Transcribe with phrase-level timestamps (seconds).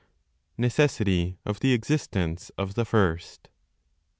[0.57, 3.49] NECESSITY OF THE EXISTENCE OF THE FIRST.